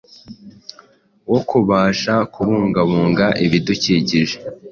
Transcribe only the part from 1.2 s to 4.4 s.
wo kubasha kubungabunga ibidukikije